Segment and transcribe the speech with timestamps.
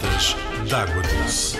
[0.00, 0.36] Piratas
[0.68, 1.56] d'Água Doce.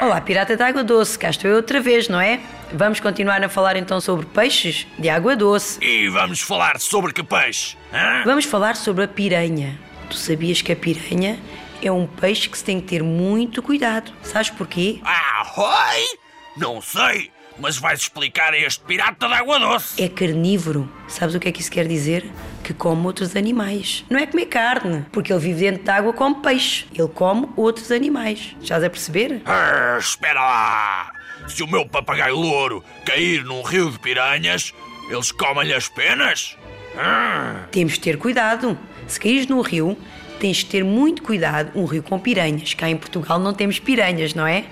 [0.00, 2.40] Olá, pirata de água doce, cá estou eu outra vez, não é?
[2.72, 5.78] Vamos continuar a falar então sobre peixes de água doce.
[5.84, 7.76] E vamos falar sobre que peixe?
[7.92, 8.22] hã?
[8.24, 9.78] Vamos falar sobre a piranha.
[10.08, 11.38] Tu sabias que a piranha
[11.82, 14.12] é um peixe que se tem que ter muito cuidado.
[14.22, 15.00] Sabes porquê?
[15.04, 16.18] Ah, oi?
[16.56, 17.30] Não sei,
[17.60, 20.02] mas vais explicar a este pirata d'água doce.
[20.02, 20.88] É carnívoro.
[21.08, 22.30] Sabes o que é que isso quer dizer?
[22.62, 24.04] Que come outros animais.
[24.10, 26.86] Não é comer carne, porque ele vive dentro de água como peixe.
[26.94, 28.54] Ele come outros animais.
[28.62, 29.42] Estás a perceber?
[29.46, 31.12] Ah, espera lá.
[31.48, 34.74] Se o meu papagaio louro cair num rio de piranhas,
[35.08, 36.56] eles comem-lhe as penas?
[36.96, 38.78] Ah, Temos de ter cuidado.
[39.06, 39.96] Se caís num rio,
[40.38, 41.70] tens de ter muito cuidado.
[41.74, 42.74] Um rio com piranhas.
[42.74, 44.64] Cá em Portugal não temos piranhas, não é?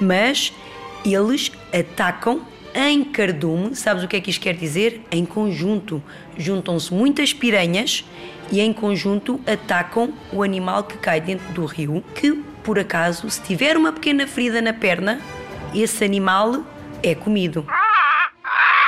[0.00, 0.52] Mas
[1.04, 3.74] eles atacam em cardume.
[3.76, 5.02] Sabes o que é que isto quer dizer?
[5.10, 6.02] Em conjunto.
[6.36, 8.04] Juntam-se muitas piranhas
[8.50, 13.42] e em conjunto atacam o animal que cai dentro do rio, que por acaso, se
[13.42, 15.20] tiver uma pequena ferida na perna,
[15.74, 16.64] esse animal
[17.02, 17.66] é comido.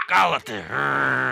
[0.09, 0.53] Cala-te,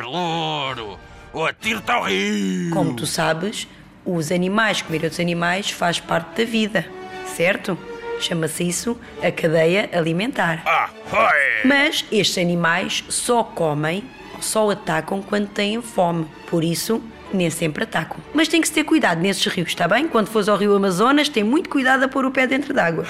[0.04, 0.98] louro.
[1.32, 2.70] Ou atiro-te ao rio.
[2.70, 3.66] Como tu sabes,
[4.04, 6.86] os animais comer outros animais faz parte da vida,
[7.26, 7.78] certo?
[8.20, 10.62] Chama-se isso a cadeia alimentar.
[10.66, 11.68] Ah, oi.
[11.68, 14.04] Mas estes animais só comem,
[14.40, 16.26] só atacam quando têm fome.
[16.48, 18.16] Por isso, nem sempre atacam.
[18.32, 20.08] Mas tem que se ter cuidado nesses rios, está bem?
[20.08, 23.04] Quando fores ao rio Amazonas, tem muito cuidado a pôr o pé dentro d'água.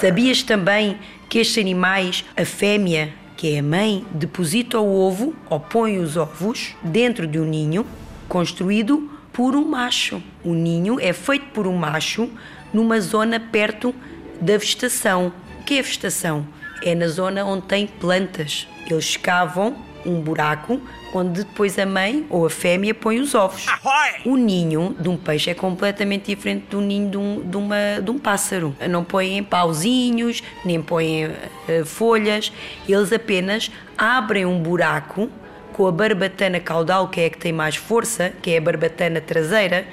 [0.00, 0.98] Sabias também
[1.28, 6.16] que estes animais, a fêmea, que é a mãe, deposita o ovo ou põe os
[6.16, 7.86] ovos dentro de um ninho
[8.28, 10.22] construído por um macho.
[10.44, 12.28] O ninho é feito por um macho
[12.72, 13.94] numa zona perto
[14.42, 15.32] da vegetação.
[15.60, 16.46] O que é vegetação?
[16.82, 18.66] É na zona onde tem plantas.
[18.90, 20.80] Eles escavam um buraco
[21.14, 23.66] onde depois a mãe ou a fêmea põe os ovos.
[23.68, 24.10] Ahoy!
[24.24, 28.10] O ninho de um peixe é completamente diferente do ninho de um, de uma, de
[28.10, 28.74] um pássaro.
[28.90, 31.30] Não põem pauzinhos, nem põem
[31.68, 32.52] eh, folhas.
[32.88, 35.30] Eles apenas abrem um buraco
[35.72, 39.20] com a barbatana caudal, que é a que tem mais força, que é a barbatana
[39.20, 39.86] traseira,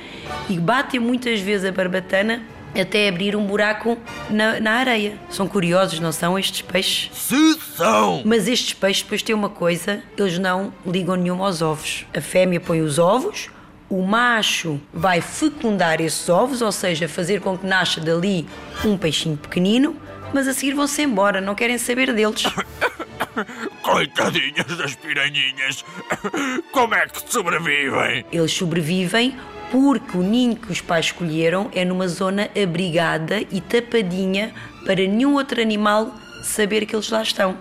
[0.50, 2.42] e batem muitas vezes a barbatana
[2.76, 3.98] até abrir um buraco
[4.30, 5.18] na, na areia.
[5.30, 7.10] São curiosos, não são estes peixes?
[7.14, 8.22] Se são.
[8.26, 12.06] Mas estes peixes depois têm uma coisa, eles não ligam nenhum aos ovos.
[12.16, 13.50] A fêmea põe os ovos,
[13.90, 18.48] o macho vai fecundar esses ovos, ou seja, fazer com que nasça dali
[18.86, 19.96] um peixinho pequenino,
[20.34, 22.44] mas a seguir vão-se embora, não querem saber deles.
[23.82, 25.84] Coitadinhas das piranhinhas.
[26.72, 28.26] Como é que sobrevivem?
[28.32, 29.36] Eles sobrevivem
[29.72, 34.54] porque o ninho que os pais escolheram é numa zona abrigada e tapadinha
[34.86, 36.14] para nenhum outro animal
[36.44, 37.58] saber que eles lá estão.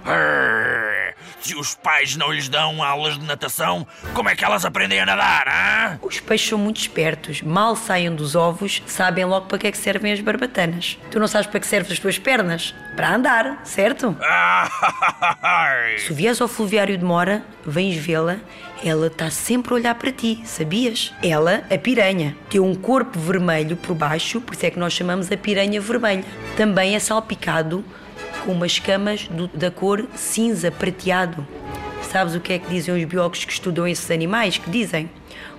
[1.41, 5.07] Se os pais não lhes dão aulas de natação, como é que elas aprendem a
[5.07, 5.99] nadar, hã?
[6.03, 7.41] Os peixes são muito espertos.
[7.43, 10.99] Mal saem dos ovos, sabem logo para que é que servem as barbatanas.
[11.11, 12.75] Tu não sabes para que servem as tuas pernas?
[12.97, 14.17] Para andar, certo?
[15.41, 18.37] Ah, Se vieres ao fluviário de Mora, vens vê-la,
[18.85, 21.13] ela está sempre a olhar para ti, sabias?
[21.23, 25.31] Ela, a piranha, tem um corpo vermelho por baixo, por isso é que nós chamamos
[25.31, 26.25] a piranha vermelha.
[26.57, 27.85] Também é salpicado
[28.45, 31.47] com umas escamas do- da cor cinza prateado.
[32.03, 34.57] Sabes o que é que dizem os biólogos que estudam esses animais?
[34.57, 35.11] Que dizem,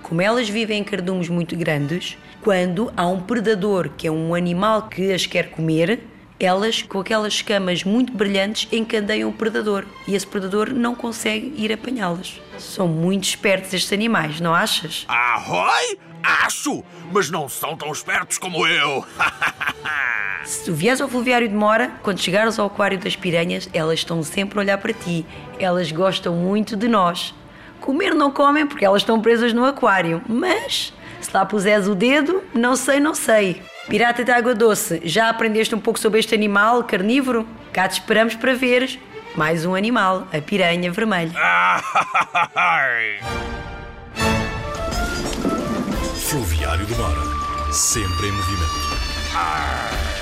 [0.02, 4.88] como elas vivem em cardumes muito grandes, quando há um predador, que é um animal
[4.88, 6.00] que as quer comer,
[6.40, 11.70] elas, com aquelas escamas muito brilhantes, encandeiam o predador e esse predador não consegue ir
[11.72, 12.40] apanhá-las.
[12.58, 15.04] São muito espertos estes animais, não achas?
[15.06, 15.98] Ahoy?
[16.22, 16.82] Acho,
[17.12, 19.04] mas não são tão espertos como eu.
[20.44, 24.22] Se tu vieres ao fluviário de Mora, quando chegares ao aquário das piranhas, elas estão
[24.22, 25.24] sempre a olhar para ti.
[25.58, 27.34] Elas gostam muito de nós.
[27.80, 32.42] Comer não comem porque elas estão presas no aquário, mas se lá puseres o dedo,
[32.54, 33.62] não sei, não sei.
[33.88, 37.46] Pirata de água doce, já aprendeste um pouco sobre este animal carnívoro?
[37.72, 38.98] Cá te esperamos para veres
[39.36, 41.32] mais um animal, a piranha vermelha.
[46.28, 47.20] Fluviário de Mora.
[47.72, 50.19] Sempre em movimento.